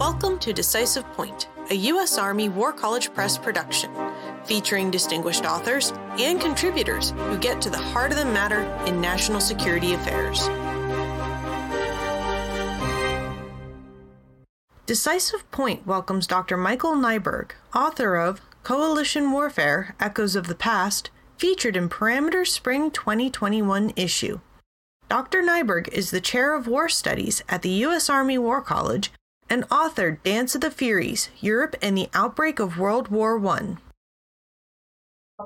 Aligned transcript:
Welcome 0.00 0.38
to 0.38 0.54
Decisive 0.54 1.04
Point, 1.12 1.50
a 1.68 1.74
U.S. 1.74 2.16
Army 2.16 2.48
War 2.48 2.72
College 2.72 3.12
Press 3.12 3.36
production, 3.36 3.90
featuring 4.44 4.90
distinguished 4.90 5.44
authors 5.44 5.92
and 6.18 6.40
contributors 6.40 7.10
who 7.10 7.36
get 7.36 7.60
to 7.60 7.68
the 7.68 7.76
heart 7.76 8.10
of 8.10 8.16
the 8.16 8.24
matter 8.24 8.62
in 8.86 8.98
national 8.98 9.42
security 9.42 9.92
affairs. 9.92 10.48
Decisive 14.86 15.50
Point 15.50 15.86
welcomes 15.86 16.26
Dr. 16.26 16.56
Michael 16.56 16.94
Neiberg, 16.94 17.50
author 17.74 18.16
of 18.16 18.40
Coalition 18.62 19.30
Warfare 19.30 19.94
Echoes 20.00 20.34
of 20.34 20.46
the 20.46 20.54
Past, 20.54 21.10
featured 21.36 21.76
in 21.76 21.90
Parameter 21.90 22.46
Spring 22.46 22.90
2021 22.90 23.92
issue. 23.96 24.40
Dr. 25.10 25.42
Neiberg 25.42 25.88
is 25.88 26.10
the 26.10 26.22
Chair 26.22 26.54
of 26.54 26.66
War 26.66 26.88
Studies 26.88 27.42
at 27.50 27.60
the 27.60 27.68
U.S. 27.84 28.08
Army 28.08 28.38
War 28.38 28.62
College 28.62 29.12
and 29.50 29.68
authored 29.68 30.22
Dance 30.22 30.54
of 30.54 30.62
the 30.62 30.70
Furies 30.70 31.28
Europe 31.40 31.76
and 31.82 31.98
the 31.98 32.08
Outbreak 32.14 32.60
of 32.60 32.78
World 32.78 33.08
War 33.08 33.44
I. 33.46 33.76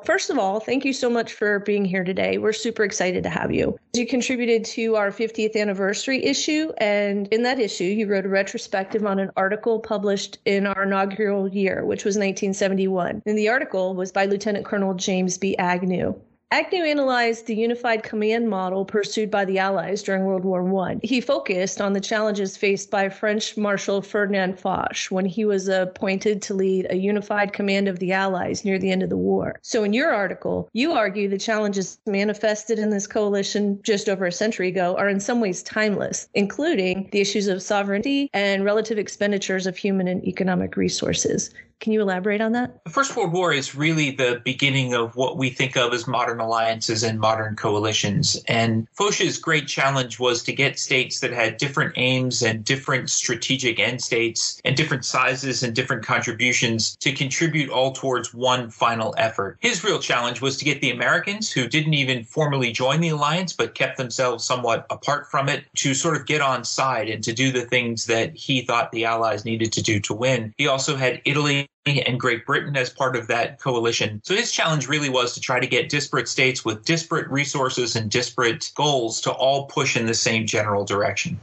First 0.04 0.30
of 0.30 0.38
all, 0.38 0.60
thank 0.60 0.84
you 0.84 0.92
so 0.92 1.08
much 1.08 1.32
for 1.32 1.60
being 1.60 1.84
here 1.84 2.04
today. 2.04 2.38
We're 2.38 2.52
super 2.52 2.84
excited 2.84 3.22
to 3.22 3.30
have 3.30 3.52
you. 3.52 3.78
You 3.94 4.06
contributed 4.06 4.64
to 4.66 4.96
our 4.96 5.10
50th 5.10 5.56
anniversary 5.56 6.24
issue, 6.24 6.72
and 6.78 7.28
in 7.28 7.42
that 7.44 7.60
issue, 7.60 7.84
you 7.84 8.06
wrote 8.08 8.26
a 8.26 8.28
retrospective 8.28 9.06
on 9.06 9.18
an 9.18 9.30
article 9.36 9.78
published 9.78 10.38
in 10.44 10.66
our 10.66 10.82
inaugural 10.82 11.48
year, 11.48 11.84
which 11.84 12.04
was 12.04 12.16
1971. 12.16 13.22
And 13.24 13.38
the 13.38 13.48
article 13.48 13.94
was 13.94 14.10
by 14.10 14.26
Lieutenant 14.26 14.64
Colonel 14.64 14.94
James 14.94 15.38
B. 15.38 15.56
Agnew. 15.58 16.14
Agnew 16.54 16.84
analyzed 16.84 17.46
the 17.46 17.56
unified 17.56 18.04
command 18.04 18.48
model 18.48 18.84
pursued 18.84 19.28
by 19.28 19.44
the 19.44 19.58
Allies 19.58 20.04
during 20.04 20.24
World 20.24 20.44
War 20.44 20.86
I. 20.86 21.00
He 21.02 21.20
focused 21.20 21.80
on 21.80 21.94
the 21.94 22.00
challenges 22.00 22.56
faced 22.56 22.92
by 22.92 23.08
French 23.08 23.56
Marshal 23.56 24.00
Ferdinand 24.00 24.60
Foch 24.60 25.06
when 25.10 25.26
he 25.26 25.44
was 25.44 25.66
appointed 25.66 26.40
to 26.42 26.54
lead 26.54 26.86
a 26.90 26.96
unified 26.96 27.52
command 27.52 27.88
of 27.88 27.98
the 27.98 28.12
Allies 28.12 28.64
near 28.64 28.78
the 28.78 28.92
end 28.92 29.02
of 29.02 29.10
the 29.10 29.16
war. 29.16 29.58
So, 29.62 29.82
in 29.82 29.92
your 29.92 30.12
article, 30.12 30.68
you 30.72 30.92
argue 30.92 31.28
the 31.28 31.38
challenges 31.38 31.98
manifested 32.06 32.78
in 32.78 32.90
this 32.90 33.08
coalition 33.08 33.80
just 33.82 34.08
over 34.08 34.24
a 34.24 34.30
century 34.30 34.68
ago 34.68 34.96
are 34.96 35.08
in 35.08 35.18
some 35.18 35.40
ways 35.40 35.60
timeless, 35.60 36.28
including 36.34 37.08
the 37.10 37.20
issues 37.20 37.48
of 37.48 37.62
sovereignty 37.62 38.30
and 38.32 38.64
relative 38.64 38.96
expenditures 38.96 39.66
of 39.66 39.76
human 39.76 40.06
and 40.06 40.24
economic 40.24 40.76
resources. 40.76 41.50
Can 41.80 41.92
you 41.92 42.00
elaborate 42.00 42.40
on 42.40 42.52
that? 42.52 42.82
The 42.84 42.90
First 42.90 43.14
World 43.16 43.32
War 43.32 43.52
is 43.52 43.74
really 43.74 44.10
the 44.10 44.40
beginning 44.44 44.94
of 44.94 45.16
what 45.16 45.36
we 45.36 45.50
think 45.50 45.76
of 45.76 45.92
as 45.92 46.06
modern 46.06 46.40
alliances 46.44 47.02
and 47.02 47.18
modern 47.18 47.56
coalitions. 47.56 48.42
And 48.48 48.86
Foch's 48.92 49.38
great 49.38 49.66
challenge 49.66 50.18
was 50.18 50.42
to 50.44 50.52
get 50.52 50.78
states 50.78 51.20
that 51.20 51.32
had 51.32 51.56
different 51.56 51.94
aims 51.96 52.42
and 52.42 52.64
different 52.64 53.10
strategic 53.10 53.78
end 53.80 54.02
states 54.02 54.60
and 54.64 54.76
different 54.76 55.04
sizes 55.04 55.62
and 55.62 55.74
different 55.74 56.04
contributions 56.04 56.96
to 57.00 57.12
contribute 57.12 57.70
all 57.70 57.92
towards 57.92 58.32
one 58.34 58.70
final 58.70 59.14
effort. 59.18 59.58
His 59.60 59.84
real 59.84 59.98
challenge 59.98 60.40
was 60.40 60.56
to 60.58 60.64
get 60.64 60.80
the 60.80 60.90
Americans, 60.90 61.50
who 61.50 61.66
didn't 61.66 61.94
even 61.94 62.24
formally 62.24 62.72
join 62.72 63.00
the 63.00 63.08
alliance 63.10 63.52
but 63.52 63.74
kept 63.74 63.96
themselves 63.96 64.44
somewhat 64.44 64.86
apart 64.90 65.30
from 65.30 65.48
it, 65.48 65.64
to 65.76 65.94
sort 65.94 66.16
of 66.16 66.26
get 66.26 66.40
on 66.40 66.64
side 66.64 67.08
and 67.08 67.22
to 67.24 67.32
do 67.32 67.52
the 67.52 67.66
things 67.66 68.06
that 68.06 68.34
he 68.36 68.62
thought 68.62 68.92
the 68.92 69.04
Allies 69.04 69.44
needed 69.44 69.72
to 69.72 69.82
do 69.82 70.00
to 70.00 70.14
win. 70.14 70.52
He 70.56 70.66
also 70.66 70.96
had 70.96 71.20
Italy 71.24 71.68
and 71.86 72.18
Great 72.18 72.46
Britain 72.46 72.76
as 72.76 72.90
part 72.90 73.14
of 73.14 73.26
that 73.26 73.60
coalition. 73.60 74.20
So 74.24 74.34
his 74.34 74.50
challenge 74.50 74.88
really 74.88 75.10
was 75.10 75.34
to 75.34 75.40
try 75.40 75.60
to 75.60 75.66
get 75.66 75.88
disparate 75.88 76.28
states 76.28 76.64
with 76.64 76.84
disparate 76.84 77.28
resources 77.28 77.94
and 77.94 78.10
disparate 78.10 78.70
goals 78.74 79.20
to 79.22 79.32
all 79.32 79.66
push 79.66 79.96
in 79.96 80.06
the 80.06 80.14
same 80.14 80.46
general 80.46 80.84
direction. 80.84 81.38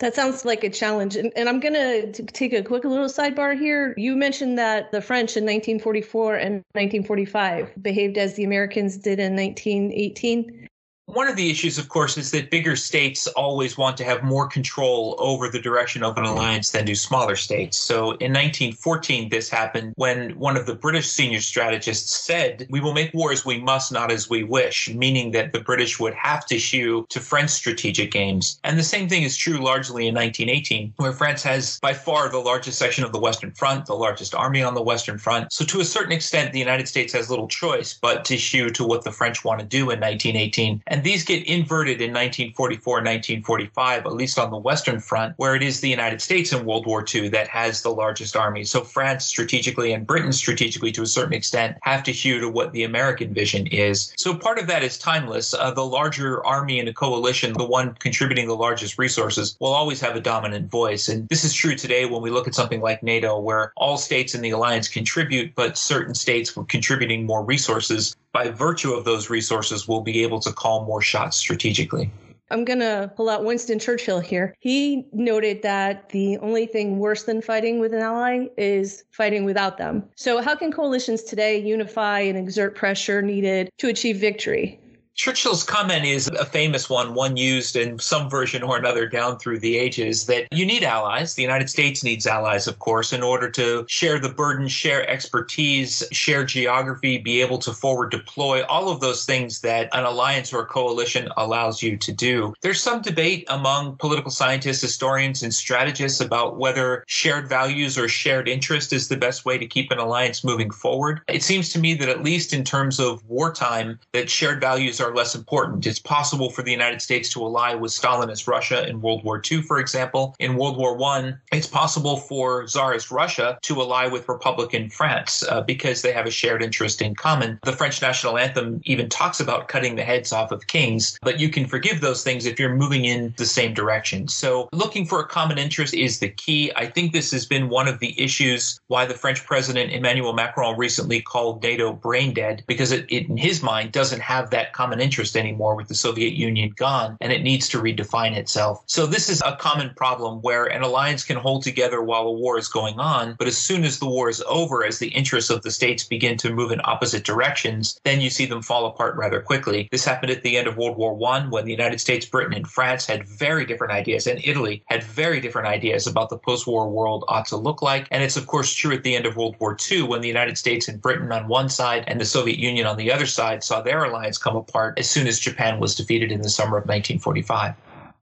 That 0.00 0.14
sounds 0.14 0.46
like 0.46 0.64
a 0.64 0.70
challenge. 0.70 1.14
And, 1.14 1.30
and 1.36 1.48
I'm 1.48 1.60
going 1.60 1.74
to 1.74 2.22
take 2.24 2.54
a 2.54 2.62
quick 2.62 2.84
little 2.84 3.06
sidebar 3.06 3.56
here. 3.56 3.94
You 3.98 4.16
mentioned 4.16 4.58
that 4.58 4.90
the 4.92 5.02
French 5.02 5.36
in 5.36 5.44
1944 5.44 6.36
and 6.36 6.54
1945 6.72 7.74
behaved 7.82 8.16
as 8.16 8.34
the 8.34 8.44
Americans 8.44 8.96
did 8.96 9.20
in 9.20 9.36
1918. 9.36 10.68
One 11.12 11.26
of 11.26 11.34
the 11.34 11.50
issues, 11.50 11.76
of 11.76 11.88
course, 11.88 12.16
is 12.16 12.30
that 12.30 12.50
bigger 12.50 12.76
states 12.76 13.26
always 13.26 13.76
want 13.76 13.96
to 13.96 14.04
have 14.04 14.22
more 14.22 14.46
control 14.46 15.16
over 15.18 15.48
the 15.48 15.58
direction 15.58 16.04
of 16.04 16.16
an 16.16 16.24
alliance 16.24 16.70
than 16.70 16.84
do 16.84 16.94
smaller 16.94 17.34
states. 17.34 17.76
So 17.76 18.12
in 18.18 18.32
1914, 18.32 19.28
this 19.28 19.50
happened 19.50 19.92
when 19.96 20.38
one 20.38 20.56
of 20.56 20.66
the 20.66 20.74
British 20.76 21.08
senior 21.08 21.40
strategists 21.40 22.12
said, 22.20 22.68
We 22.70 22.78
will 22.78 22.92
make 22.92 23.12
war 23.12 23.32
as 23.32 23.44
we 23.44 23.60
must, 23.60 23.90
not 23.90 24.12
as 24.12 24.30
we 24.30 24.44
wish, 24.44 24.88
meaning 24.88 25.32
that 25.32 25.52
the 25.52 25.58
British 25.58 25.98
would 25.98 26.14
have 26.14 26.46
to 26.46 26.60
shew 26.60 27.06
to 27.08 27.18
French 27.18 27.50
strategic 27.50 28.14
aims. 28.14 28.60
And 28.62 28.78
the 28.78 28.84
same 28.84 29.08
thing 29.08 29.24
is 29.24 29.36
true 29.36 29.58
largely 29.58 30.06
in 30.06 30.14
1918, 30.14 30.94
where 30.98 31.12
France 31.12 31.42
has 31.42 31.80
by 31.80 31.92
far 31.92 32.28
the 32.28 32.38
largest 32.38 32.78
section 32.78 33.02
of 33.02 33.10
the 33.10 33.18
Western 33.18 33.50
Front, 33.50 33.86
the 33.86 33.94
largest 33.94 34.32
army 34.32 34.62
on 34.62 34.74
the 34.74 34.82
Western 34.82 35.18
Front. 35.18 35.52
So 35.52 35.64
to 35.64 35.80
a 35.80 35.84
certain 35.84 36.12
extent, 36.12 36.52
the 36.52 36.60
United 36.60 36.86
States 36.86 37.12
has 37.14 37.28
little 37.28 37.48
choice 37.48 37.98
but 38.00 38.24
to 38.26 38.36
shew 38.36 38.70
to 38.70 38.84
what 38.84 39.02
the 39.02 39.10
French 39.10 39.44
want 39.44 39.58
to 39.58 39.66
do 39.66 39.90
in 39.90 39.98
1918. 39.98 40.84
And 40.86 40.99
and 41.00 41.06
these 41.06 41.24
get 41.24 41.46
inverted 41.46 42.02
in 42.02 42.10
1944 42.10 42.98
and 42.98 43.06
1945, 43.06 44.04
at 44.04 44.12
least 44.12 44.38
on 44.38 44.50
the 44.50 44.58
Western 44.58 45.00
Front, 45.00 45.32
where 45.38 45.54
it 45.54 45.62
is 45.62 45.80
the 45.80 45.88
United 45.88 46.20
States 46.20 46.52
in 46.52 46.66
World 46.66 46.84
War 46.84 47.02
II 47.02 47.30
that 47.30 47.48
has 47.48 47.80
the 47.80 47.88
largest 47.88 48.36
army. 48.36 48.64
So 48.64 48.82
France 48.82 49.24
strategically 49.24 49.94
and 49.94 50.06
Britain 50.06 50.30
strategically, 50.30 50.92
to 50.92 51.00
a 51.00 51.06
certain 51.06 51.32
extent, 51.32 51.78
have 51.84 52.02
to 52.02 52.12
hew 52.12 52.38
to 52.40 52.50
what 52.50 52.72
the 52.72 52.84
American 52.84 53.32
vision 53.32 53.66
is. 53.68 54.12
So 54.18 54.34
part 54.34 54.58
of 54.58 54.66
that 54.66 54.82
is 54.82 54.98
timeless. 54.98 55.54
Uh, 55.54 55.70
the 55.70 55.86
larger 55.86 56.44
army 56.44 56.78
in 56.78 56.86
a 56.86 56.92
coalition, 56.92 57.54
the 57.54 57.64
one 57.64 57.94
contributing 57.94 58.46
the 58.46 58.54
largest 58.54 58.98
resources, 58.98 59.56
will 59.58 59.72
always 59.72 60.02
have 60.02 60.16
a 60.16 60.20
dominant 60.20 60.70
voice. 60.70 61.08
And 61.08 61.26
this 61.30 61.44
is 61.44 61.54
true 61.54 61.76
today 61.76 62.04
when 62.04 62.20
we 62.20 62.28
look 62.28 62.46
at 62.46 62.54
something 62.54 62.82
like 62.82 63.02
NATO, 63.02 63.40
where 63.40 63.72
all 63.78 63.96
states 63.96 64.34
in 64.34 64.42
the 64.42 64.50
alliance 64.50 64.86
contribute, 64.86 65.54
but 65.54 65.78
certain 65.78 66.14
states 66.14 66.54
were 66.54 66.64
contributing 66.64 67.24
more 67.24 67.42
resources 67.42 68.14
by 68.32 68.50
virtue 68.50 68.92
of 68.92 69.04
those 69.04 69.28
resources, 69.28 69.88
will 69.88 70.02
be 70.02 70.22
able 70.22 70.40
to 70.40 70.52
call 70.52 70.84
more 70.90 71.00
shots 71.00 71.36
strategically. 71.36 72.10
I'm 72.50 72.64
going 72.64 72.80
to 72.80 73.12
pull 73.16 73.30
out 73.30 73.44
Winston 73.44 73.78
Churchill 73.78 74.18
here. 74.18 74.56
He 74.58 75.06
noted 75.12 75.62
that 75.62 76.08
the 76.08 76.36
only 76.38 76.66
thing 76.66 76.98
worse 76.98 77.22
than 77.22 77.40
fighting 77.40 77.78
with 77.78 77.94
an 77.94 78.00
ally 78.00 78.48
is 78.58 79.04
fighting 79.12 79.44
without 79.44 79.78
them. 79.78 80.02
So, 80.16 80.42
how 80.42 80.56
can 80.56 80.72
coalitions 80.72 81.22
today 81.22 81.60
unify 81.60 82.18
and 82.18 82.36
exert 82.36 82.74
pressure 82.74 83.22
needed 83.22 83.70
to 83.78 83.86
achieve 83.86 84.16
victory? 84.16 84.80
Churchill's 85.16 85.64
comment 85.64 86.04
is 86.04 86.28
a 86.28 86.46
famous 86.46 86.88
one, 86.88 87.12
one 87.12 87.36
used 87.36 87.76
in 87.76 87.98
some 87.98 88.30
version 88.30 88.62
or 88.62 88.78
another 88.78 89.06
down 89.06 89.38
through 89.38 89.58
the 89.58 89.76
ages, 89.76 90.26
that 90.26 90.48
you 90.50 90.64
need 90.64 90.82
allies. 90.82 91.34
The 91.34 91.42
United 91.42 91.68
States 91.68 92.02
needs 92.02 92.26
allies, 92.26 92.66
of 92.66 92.78
course, 92.78 93.12
in 93.12 93.22
order 93.22 93.50
to 93.50 93.84
share 93.88 94.18
the 94.18 94.30
burden, 94.30 94.66
share 94.66 95.06
expertise, 95.08 96.02
share 96.10 96.44
geography, 96.44 97.18
be 97.18 97.42
able 97.42 97.58
to 97.58 97.72
forward 97.72 98.10
deploy, 98.10 98.64
all 98.64 98.88
of 98.88 99.00
those 99.00 99.26
things 99.26 99.60
that 99.60 99.90
an 99.92 100.04
alliance 100.04 100.54
or 100.54 100.62
a 100.62 100.66
coalition 100.66 101.28
allows 101.36 101.82
you 101.82 101.98
to 101.98 102.12
do. 102.12 102.54
There's 102.62 102.80
some 102.80 103.02
debate 103.02 103.44
among 103.48 103.96
political 103.96 104.30
scientists, 104.30 104.80
historians, 104.80 105.42
and 105.42 105.52
strategists 105.52 106.20
about 106.20 106.56
whether 106.56 107.04
shared 107.08 107.48
values 107.48 107.98
or 107.98 108.08
shared 108.08 108.48
interest 108.48 108.92
is 108.92 109.08
the 109.08 109.16
best 109.16 109.44
way 109.44 109.58
to 109.58 109.66
keep 109.66 109.90
an 109.90 109.98
alliance 109.98 110.44
moving 110.44 110.70
forward. 110.70 111.20
It 111.28 111.42
seems 111.42 111.68
to 111.70 111.78
me 111.78 111.94
that 111.94 112.08
at 112.08 112.22
least 112.22 112.54
in 112.54 112.64
terms 112.64 112.98
of 112.98 113.22
wartime, 113.28 113.98
that 114.12 114.30
shared 114.30 114.60
values 114.60 114.99
are 115.00 115.14
less 115.14 115.34
important. 115.34 115.86
It's 115.86 115.98
possible 115.98 116.50
for 116.50 116.62
the 116.62 116.70
United 116.70 117.02
States 117.02 117.28
to 117.30 117.42
ally 117.42 117.74
with 117.74 117.92
Stalinist 117.92 118.46
Russia 118.46 118.88
in 118.88 119.00
World 119.00 119.24
War 119.24 119.40
II, 119.50 119.62
for 119.62 119.78
example. 119.78 120.34
In 120.38 120.56
World 120.56 120.76
War 120.76 121.00
I, 121.02 121.34
it's 121.52 121.66
possible 121.66 122.16
for 122.16 122.64
Tsarist 122.66 123.10
Russia 123.10 123.58
to 123.62 123.80
ally 123.80 124.06
with 124.06 124.28
Republican 124.28 124.90
France 124.90 125.44
uh, 125.48 125.60
because 125.62 126.02
they 126.02 126.12
have 126.12 126.26
a 126.26 126.30
shared 126.30 126.62
interest 126.62 127.02
in 127.02 127.14
common. 127.14 127.58
The 127.64 127.72
French 127.72 128.02
national 128.02 128.38
anthem 128.38 128.80
even 128.84 129.08
talks 129.08 129.40
about 129.40 129.68
cutting 129.68 129.96
the 129.96 130.04
heads 130.04 130.32
off 130.32 130.52
of 130.52 130.66
kings, 130.66 131.18
but 131.22 131.38
you 131.38 131.48
can 131.48 131.66
forgive 131.66 132.00
those 132.00 132.22
things 132.24 132.46
if 132.46 132.58
you're 132.58 132.74
moving 132.74 133.04
in 133.04 133.34
the 133.36 133.46
same 133.46 133.74
direction. 133.74 134.28
So 134.28 134.68
looking 134.72 135.06
for 135.06 135.20
a 135.20 135.26
common 135.26 135.58
interest 135.58 135.94
is 135.94 136.18
the 136.18 136.28
key. 136.28 136.72
I 136.76 136.86
think 136.86 137.12
this 137.12 137.30
has 137.30 137.46
been 137.46 137.68
one 137.68 137.88
of 137.88 137.98
the 138.00 138.20
issues 138.20 138.80
why 138.88 139.06
the 139.06 139.14
French 139.14 139.44
president 139.44 139.92
Emmanuel 139.92 140.32
Macron 140.32 140.76
recently 140.78 141.20
called 141.20 141.62
NATO 141.62 141.92
brain 141.92 142.34
dead 142.34 142.64
because 142.66 142.92
it, 142.92 143.06
it 143.08 143.28
in 143.28 143.36
his 143.36 143.62
mind 143.62 143.92
doesn't 143.92 144.20
have 144.20 144.50
that 144.50 144.72
common 144.72 144.89
interest 144.98 145.36
anymore 145.36 145.76
with 145.76 145.86
the 145.86 145.94
Soviet 145.94 146.32
Union 146.32 146.72
gone, 146.74 147.16
and 147.20 147.32
it 147.32 147.42
needs 147.42 147.68
to 147.68 147.78
redefine 147.78 148.34
itself. 148.34 148.82
So 148.86 149.06
this 149.06 149.28
is 149.28 149.42
a 149.42 149.56
common 149.56 149.92
problem 149.94 150.40
where 150.40 150.64
an 150.64 150.82
alliance 150.82 151.22
can 151.22 151.36
hold 151.36 151.62
together 151.62 152.02
while 152.02 152.22
a 152.22 152.32
war 152.32 152.58
is 152.58 152.66
going 152.66 152.98
on, 152.98 153.36
but 153.38 153.46
as 153.46 153.58
soon 153.58 153.84
as 153.84 153.98
the 153.98 154.08
war 154.08 154.28
is 154.28 154.42
over, 154.48 154.84
as 154.84 154.98
the 154.98 155.08
interests 155.08 155.50
of 155.50 155.62
the 155.62 155.70
states 155.70 156.02
begin 156.02 156.36
to 156.38 156.52
move 156.52 156.72
in 156.72 156.80
opposite 156.84 157.24
directions, 157.24 158.00
then 158.04 158.20
you 158.20 158.30
see 158.30 158.46
them 158.46 158.62
fall 158.62 158.86
apart 158.86 159.16
rather 159.16 159.40
quickly. 159.40 159.88
This 159.92 160.04
happened 160.04 160.32
at 160.32 160.42
the 160.42 160.56
end 160.56 160.66
of 160.66 160.76
World 160.76 160.96
War 160.96 161.18
I 161.30 161.46
when 161.46 161.66
the 161.66 161.70
United 161.70 162.00
States, 162.00 162.26
Britain, 162.26 162.54
and 162.54 162.66
France 162.66 163.06
had 163.06 163.28
very 163.28 163.66
different 163.66 163.92
ideas, 163.92 164.26
and 164.26 164.40
Italy 164.42 164.82
had 164.86 165.02
very 165.02 165.40
different 165.40 165.68
ideas 165.68 166.06
about 166.06 166.30
the 166.30 166.38
post-war 166.38 166.88
world 166.88 167.24
ought 167.28 167.46
to 167.46 167.56
look 167.56 167.82
like. 167.82 168.08
And 168.10 168.22
it's 168.22 168.36
of 168.36 168.46
course 168.46 168.72
true 168.72 168.94
at 168.94 169.02
the 169.02 169.14
end 169.14 169.26
of 169.26 169.36
World 169.36 169.56
War 169.60 169.76
II 169.90 170.02
when 170.02 170.20
the 170.20 170.28
United 170.28 170.56
States 170.56 170.88
and 170.88 171.00
Britain 171.00 171.30
on 171.32 171.48
one 171.48 171.68
side 171.68 172.04
and 172.06 172.20
the 172.20 172.24
Soviet 172.24 172.58
Union 172.58 172.86
on 172.86 172.96
the 172.96 173.12
other 173.12 173.26
side 173.26 173.62
saw 173.62 173.80
their 173.80 174.04
alliance 174.04 174.38
come 174.38 174.56
apart 174.56 174.79
as 174.96 175.08
soon 175.08 175.26
as 175.26 175.38
Japan 175.38 175.80
was 175.80 175.94
defeated 175.94 176.32
in 176.32 176.42
the 176.42 176.50
summer 176.50 176.76
of 176.76 176.84
1945. 176.84 177.74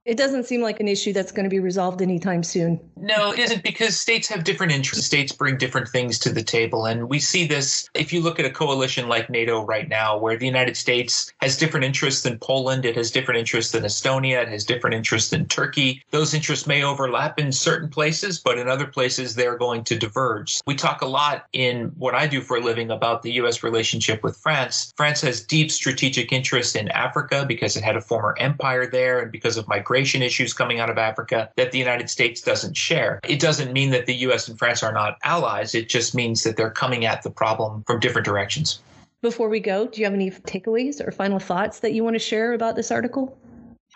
It 0.08 0.16
doesn't 0.16 0.44
seem 0.44 0.62
like 0.62 0.80
an 0.80 0.88
issue 0.88 1.12
that's 1.12 1.30
going 1.30 1.44
to 1.44 1.50
be 1.50 1.60
resolved 1.60 2.00
anytime 2.00 2.42
soon. 2.42 2.80
No, 2.96 3.30
it 3.30 3.40
isn't 3.40 3.62
because 3.62 4.00
states 4.00 4.26
have 4.28 4.42
different 4.42 4.72
interests. 4.72 5.04
States 5.04 5.32
bring 5.32 5.58
different 5.58 5.86
things 5.86 6.18
to 6.20 6.32
the 6.32 6.42
table. 6.42 6.86
And 6.86 7.10
we 7.10 7.18
see 7.18 7.46
this 7.46 7.90
if 7.92 8.10
you 8.10 8.22
look 8.22 8.40
at 8.40 8.46
a 8.46 8.50
coalition 8.50 9.06
like 9.06 9.28
NATO 9.28 9.66
right 9.66 9.86
now, 9.86 10.16
where 10.16 10.38
the 10.38 10.46
United 10.46 10.78
States 10.78 11.30
has 11.42 11.58
different 11.58 11.84
interests 11.84 12.22
than 12.22 12.38
Poland, 12.38 12.86
it 12.86 12.96
has 12.96 13.10
different 13.10 13.38
interests 13.38 13.72
than 13.72 13.82
Estonia, 13.82 14.40
it 14.40 14.48
has 14.48 14.64
different 14.64 14.96
interests 14.96 15.28
than 15.28 15.44
Turkey. 15.44 16.02
Those 16.10 16.32
interests 16.32 16.66
may 16.66 16.82
overlap 16.82 17.38
in 17.38 17.52
certain 17.52 17.90
places, 17.90 18.40
but 18.40 18.56
in 18.56 18.66
other 18.66 18.86
places, 18.86 19.34
they're 19.34 19.58
going 19.58 19.84
to 19.84 19.98
diverge. 19.98 20.62
We 20.66 20.74
talk 20.74 21.02
a 21.02 21.06
lot 21.06 21.44
in 21.52 21.92
what 21.98 22.14
I 22.14 22.26
do 22.26 22.40
for 22.40 22.56
a 22.56 22.60
living 22.62 22.90
about 22.90 23.22
the 23.22 23.32
U.S. 23.32 23.62
relationship 23.62 24.22
with 24.22 24.38
France. 24.38 24.90
France 24.96 25.20
has 25.20 25.42
deep 25.42 25.70
strategic 25.70 26.32
interests 26.32 26.74
in 26.74 26.88
Africa 26.88 27.44
because 27.46 27.76
it 27.76 27.84
had 27.84 27.96
a 27.96 28.00
former 28.00 28.34
empire 28.38 28.86
there 28.90 29.20
and 29.20 29.30
because 29.30 29.58
of 29.58 29.68
migration 29.68 29.97
issues 29.98 30.52
coming 30.52 30.80
out 30.80 30.90
of 30.90 30.98
Africa 30.98 31.50
that 31.56 31.72
the 31.72 31.78
United 31.78 32.10
States 32.10 32.40
doesn't 32.40 32.76
share. 32.76 33.20
It 33.26 33.40
doesn't 33.40 33.72
mean 33.72 33.90
that 33.90 34.06
the 34.06 34.14
US 34.26 34.48
and 34.48 34.58
France 34.58 34.82
are 34.82 34.92
not 34.92 35.18
allies, 35.24 35.74
it 35.74 35.88
just 35.88 36.14
means 36.14 36.42
that 36.44 36.56
they're 36.56 36.70
coming 36.70 37.04
at 37.04 37.22
the 37.22 37.30
problem 37.30 37.84
from 37.86 38.00
different 38.00 38.24
directions. 38.24 38.80
Before 39.20 39.48
we 39.48 39.58
go, 39.58 39.86
do 39.86 40.00
you 40.00 40.06
have 40.06 40.14
any 40.14 40.30
takeaways 40.30 41.04
or 41.04 41.10
final 41.10 41.40
thoughts 41.40 41.80
that 41.80 41.92
you 41.92 42.04
want 42.04 42.14
to 42.14 42.20
share 42.20 42.52
about 42.52 42.76
this 42.76 42.92
article? 42.92 43.36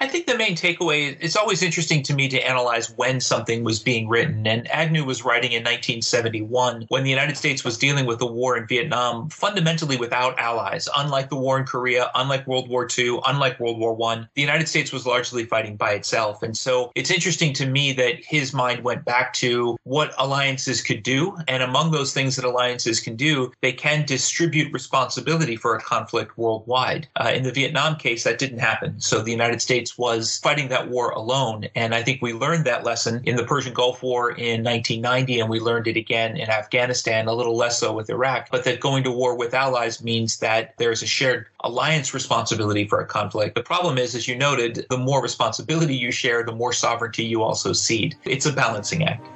I 0.03 0.09
think 0.09 0.27
the 0.27 0.37
main 0.37 0.57
takeaway 0.57 1.13
is 1.13 1.17
it's 1.21 1.37
always 1.37 1.63
interesting 1.63 2.03
to 2.03 2.13
me 2.13 2.27
to 2.31 2.41
analyze 2.41 2.91
when 2.97 3.21
something 3.21 3.63
was 3.63 3.79
being 3.79 4.09
written. 4.09 4.45
And 4.49 4.69
Agnew 4.69 5.05
was 5.05 5.25
writing 5.25 5.53
in 5.53 5.63
1971 5.63 6.87
when 6.89 7.05
the 7.05 7.11
United 7.11 7.37
States 7.37 7.63
was 7.63 7.79
dealing 7.79 8.05
with 8.05 8.19
the 8.19 8.27
war 8.27 8.57
in 8.57 8.67
Vietnam 8.67 9.31
fundamentally 9.31 9.97
without 9.97 10.37
allies. 10.41 10.89
Unlike 10.97 11.29
the 11.31 11.37
war 11.37 11.57
in 11.57 11.67
Korea, 11.67 12.11
unlike 12.17 12.49
World 12.49 12.69
War 12.69 12.89
II, 12.99 13.21
unlike 13.29 13.61
World 13.61 13.79
War 13.79 13.97
I, 14.11 14.27
the 14.35 14.41
United 14.41 14.67
States 14.67 14.93
was 14.93 15.07
largely 15.07 15.45
fighting 15.45 15.77
by 15.77 15.93
itself. 15.93 16.43
And 16.43 16.57
so 16.57 16.91
it's 16.97 17.13
interesting 17.13 17.53
to 17.53 17.67
me 17.67 17.93
that 17.93 18.25
his 18.25 18.53
mind 18.53 18.83
went 18.83 19.05
back 19.05 19.33
to 19.35 19.77
what 19.85 20.13
alliances 20.19 20.83
could 20.83 21.05
do. 21.05 21.37
And 21.47 21.63
among 21.63 21.93
those 21.93 22.13
things 22.13 22.35
that 22.35 22.45
alliances 22.45 22.99
can 22.99 23.15
do, 23.15 23.53
they 23.61 23.73
can 23.73 24.05
distribute 24.05 24.73
responsibility 24.73 25.55
for 25.55 25.77
a 25.77 25.81
conflict 25.81 26.37
worldwide. 26.37 27.07
Uh, 27.15 27.31
in 27.33 27.45
the 27.45 27.53
Vietnam 27.53 27.95
case, 27.95 28.25
that 28.25 28.41
didn't 28.41 28.59
happen. 28.59 29.01
So 29.01 29.23
the 29.23 29.31
United 29.31 29.63
States 29.63 29.92
was 29.99 30.39
fighting 30.39 30.69
that 30.69 30.89
war 30.89 31.11
alone. 31.11 31.67
And 31.75 31.95
I 31.95 32.03
think 32.03 32.23
we 32.23 32.33
learned 32.33 32.65
that 32.65 32.85
lesson 32.85 33.23
in 33.25 33.37
the 33.37 33.45
Persian 33.45 33.75
Gulf 33.75 34.03
War 34.03 34.31
in 34.31 34.63
1990, 34.65 35.41
and 35.41 35.51
we 35.51 35.61
learned 35.61 35.87
it 35.87 35.97
again 35.97 36.37
in 36.37 36.49
Afghanistan, 36.51 37.29
a 37.29 37.33
little 37.33 37.57
less 37.57 37.79
so 37.79 37.93
with 37.93 38.11
Iraq. 38.11 38.49
But 38.51 38.65
that 38.65 38.81
going 38.81 39.05
to 39.05 39.11
war 39.11 39.37
with 39.37 39.55
allies 39.55 40.03
means 40.03 40.39
that 40.39 40.75
there's 40.79 41.03
a 41.03 41.07
shared 41.07 41.47
alliance 41.61 42.15
responsibility 42.15 42.87
for 42.87 43.01
a 43.01 43.07
conflict. 43.07 43.55
The 43.55 43.63
problem 43.63 43.99
is, 43.99 44.15
as 44.15 44.29
you 44.29 44.37
noted, 44.37 44.87
the 44.91 44.99
more 44.99 45.23
responsibility 45.23 45.95
you 45.95 46.11
share, 46.11 46.43
the 46.43 46.53
more 46.53 46.73
sovereignty 46.73 47.25
you 47.25 47.43
also 47.43 47.73
cede. 47.73 48.17
It's 48.25 48.47
a 48.47 48.53
balancing 48.53 49.05
act. 49.05 49.27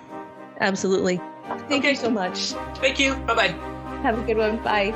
Absolutely. 0.60 1.20
Thank 1.68 1.84
okay. 1.84 1.90
you 1.90 1.96
so 1.96 2.10
much. 2.10 2.52
Thank 2.78 2.98
you. 2.98 3.14
Bye 3.26 3.34
bye. 3.34 3.76
Have 4.02 4.18
a 4.18 4.22
good 4.22 4.36
one. 4.36 4.56
Bye. 4.62 4.92